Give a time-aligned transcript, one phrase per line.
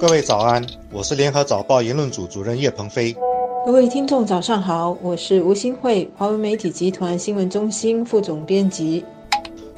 [0.00, 3.14] 各位早安，我是联合早报言论组主任叶鹏飞。
[3.66, 9.04] 各位听众早上好，我是吴新慧，华为媒体集团新闻中心副总编辑。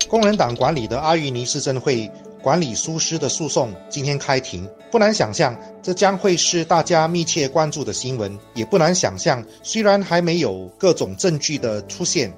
[0.08, 2.10] 工人党管理的阿育尼市政会
[2.42, 8.38] 管理疏失的诉讼今天开庭，不难想象，这将会是大家密切关注的新闻。
[8.54, 12.32] 也不难想象，虽然还没有各种证据的出现，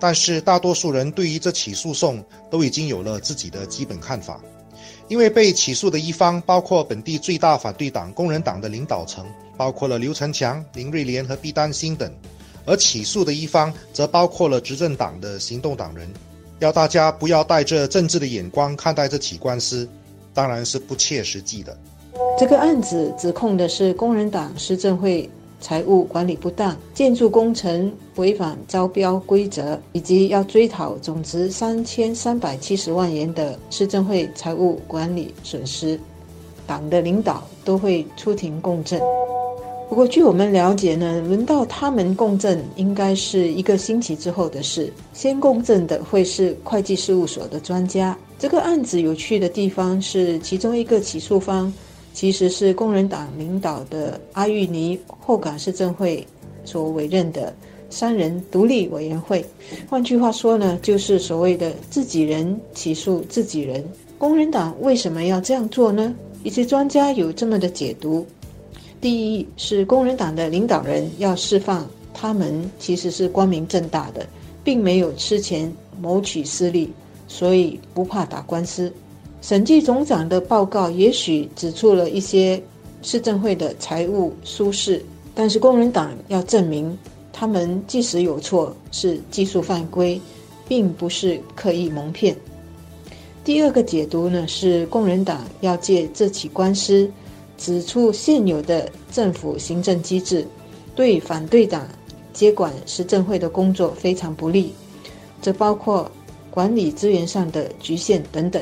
[0.00, 4.40] 但是大多数人对于这起诉讼都已经有了自己的基本看法。
[5.08, 9.24] 因为被起诉的一方包括本地最大反对党工人党的领导层，
[9.56, 12.10] 包括了刘成强、林瑞莲和毕丹心等，
[12.64, 16.08] 而起诉的一方则包括了执政党的行动党人。
[16.58, 19.88] 要大家不要带着政治的眼光看待这起官司，
[20.34, 21.76] 当然是不切实际的。
[22.38, 25.30] 这个案子指控的是工人党施政会。
[25.60, 35.98] 财务管理不当、建筑工程违反招标规则，以及要追讨总值三千三百七十万元的市政会财务管理损失，
[36.66, 39.00] 党的领导都会出庭共证。
[39.88, 44.92] 不过，据我们了解呢，轮到他们共证应该是一个星期之后的事。
[45.12, 48.18] 先共证的会是会计事务所的专家。
[48.36, 51.72] 这个案子有趣的地方是，其中一个起诉方。
[52.16, 56.26] 其实是工人党领导的阿育尼后港市政会
[56.64, 57.54] 所委任的
[57.90, 59.44] 三人独立委员会。
[59.86, 63.84] 换句话说呢，就是所谓的自己人起诉自己人。
[64.16, 66.14] 工人党为什么要这样做呢？
[66.42, 68.24] 一些专家有这么的解读：
[68.98, 74.26] 第一是工人党的领导人要释放他们其实是光明正大的，
[74.64, 76.90] 并没有吃钱谋取私利，
[77.28, 78.90] 所以不怕打官司。
[79.40, 82.60] 审计总长的报告也许指出了一些
[83.02, 85.00] 市政会的财务疏失，
[85.34, 86.96] 但是工人党要证明
[87.32, 90.20] 他们即使有错是技术犯规，
[90.66, 92.36] 并不是刻意蒙骗。
[93.44, 97.08] 第二个解读呢是工人党要借这起官司
[97.56, 100.44] 指出现有的政府行政机制
[100.96, 101.86] 对反对党
[102.32, 104.72] 接管市政会的工作非常不利，
[105.40, 106.10] 这包括
[106.50, 108.60] 管理资源上的局限等等。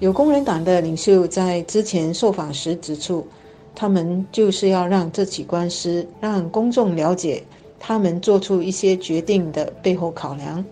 [0.00, 3.26] 有工人党的领袖在之前受访时指出，
[3.74, 7.44] 他们就是要让这起官司让公众了解
[7.78, 10.64] 他们做出一些决定的背后考量。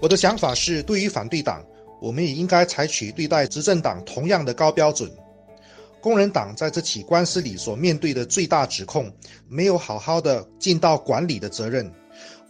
[0.00, 1.64] 我的想法是，对于反对党，
[1.98, 5.10] 我们也应该采取对待执政党同样的高标准。
[6.02, 9.10] 工人党在这起官司里所面对的最大指控，
[9.48, 11.90] 没有好好的尽到管理的责任。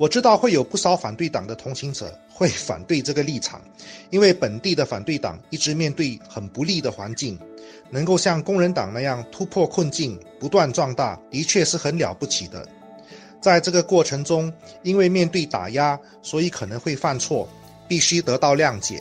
[0.02, 3.62] 我知道会有不少反对党的同情者会反对这个立场，
[4.10, 7.38] 因为本地的反对党一直面对很不利的环境，
[7.88, 12.66] 能够像工人党那样突破困境、不断壮大，的确是很了不起的。
[13.41, 14.52] 在这个过程中，
[14.82, 17.48] 因为面对打压，所以可能会犯错，
[17.86, 19.00] 必须得到谅解。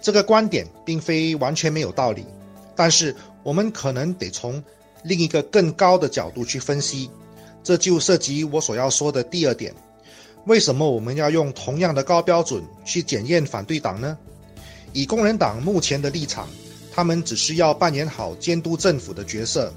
[0.00, 2.24] 这个观点并非完全没有道理，
[2.76, 4.62] 但是我们可能得从
[5.02, 7.10] 另一个更高的角度去分析，
[7.64, 9.74] 这就涉及我所要说的第二点。
[10.46, 14.16] 为什么我们要用同样的高标准去检验反对党呢？
[14.92, 16.46] 以工人党目前的立场，
[16.92, 19.72] 他们只是要扮演好监督政府的角色。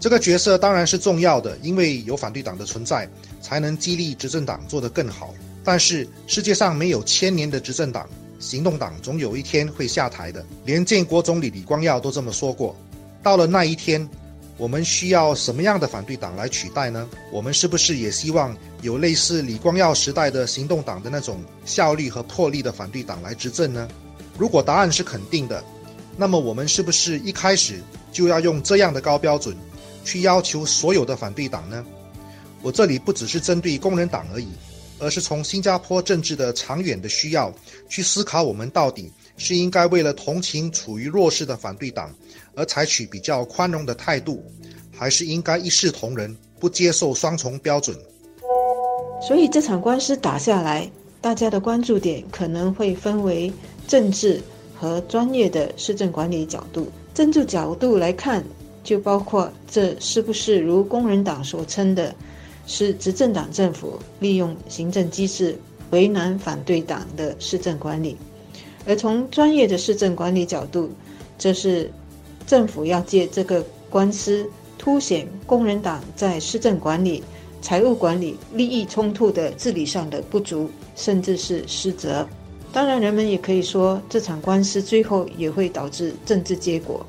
[0.00, 3.08] 这个角色当然是重要的，因为有反对党的存在，
[3.42, 5.34] 才能激励执政党做得更好。
[5.62, 10.44] 但是世界上没有千年的执政党，行动党总有一天会下台的。
[10.64, 12.74] 连建国总理李光耀都这么说过。
[13.22, 14.08] 到了那一天。
[14.58, 17.08] 我们需要什么样的反对党来取代呢？
[17.30, 23.86] 我们是不是也希望有类似李光耀时代的行动党的那种效率和魄力的反对党来执政呢？
[24.38, 25.62] 如果答案是肯定的，
[26.16, 29.54] 那么我们是不是一开始就要用这样的高标准
[30.04, 31.84] 去要求所有的反对党呢？
[32.62, 34.48] 我这里不只是针对工人党而已，
[34.98, 37.52] 而是从新加坡政治的长远的需要
[37.88, 42.14] 去思考，我们到底是应该为了同情处于弱势的反对党。
[42.58, 44.42] 而采取比较宽容的态度，
[44.90, 47.94] 还是应该一视同仁，不接受双重标准。
[49.28, 50.90] 所以这场官司打下来，
[51.20, 53.52] 大家的关注点可能会分为
[53.86, 54.40] 政治
[54.74, 56.90] 和专业的市政管理角度。
[57.12, 58.42] 政治角度来看，
[58.82, 62.14] 就包括这是不是如工人党所称的，
[62.66, 65.58] 是执政党政府利用行政机制
[65.90, 68.16] 为难反对党的市政管理；
[68.84, 70.90] 而从专业的市政管理角度，
[71.38, 71.90] 这是。
[72.46, 73.60] 政府要借这个
[73.90, 74.48] 官司
[74.78, 77.20] 凸显工人党在市政管理、
[77.60, 82.24] 财务管理、利益冲突的治理上的不足，甚至是失责。
[82.72, 87.04] 当然，人们也可以说，这场官司最后也会导致政治结果，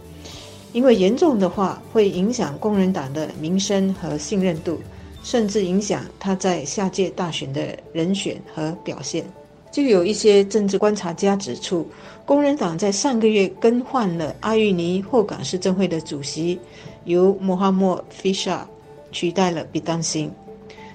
[0.73, 4.79] 因为严重的话会影响工人党的名声和信任度，
[5.23, 9.25] 甚至影响他在下届大选的人选和表现。
[9.69, 11.85] 就有一些政治观察家指出，
[12.25, 16.57] 工人党在上个月更换了阿育尼后港市政会的主席，
[17.05, 18.67] 由穆罕默菲沙
[19.11, 20.31] 取代了比当辛。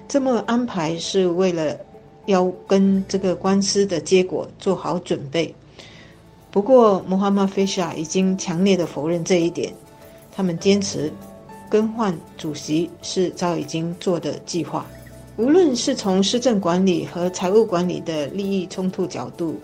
[0.07, 1.77] 这么安排是为了
[2.25, 5.53] 要跟这个官司的结果做好准备。
[6.51, 9.73] 不过，穆罕默菲沙已经强烈的否认这一点。
[10.35, 11.11] 他们坚持
[11.73, 14.85] 更换主席是早已经做的计划。
[15.37, 19.59] 无论是从施政管理和财务管理的利益冲突角度，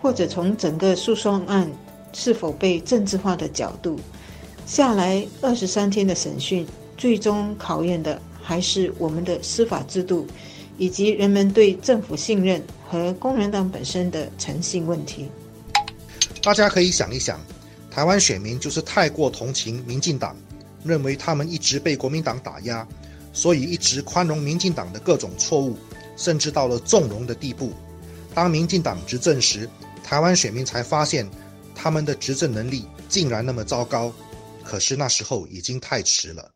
[0.00, 1.68] 或者从整个诉讼案
[2.12, 3.98] 是否被政治化的角度，
[4.66, 6.64] 下来二十三天的审讯，
[6.96, 10.28] 最终考验的还是我们的司法制度，
[10.76, 15.26] 以及人们对政府信任和工人党本身的诚信问题。
[16.40, 17.40] 大家可以想一想，
[17.90, 20.36] 台湾选民就是太过同情民进党，
[20.84, 22.86] 认为他们一直被国民党打压。
[23.30, 25.76] 所以一直宽容民进党的各种错误，
[26.16, 27.72] 甚至到了纵容的地步。
[28.34, 29.68] 当民进党执政时，
[30.02, 31.28] 台湾选民才发现
[31.74, 34.12] 他们的执政能力竟然那么糟糕。
[34.64, 36.50] 可是那时候已经太迟了。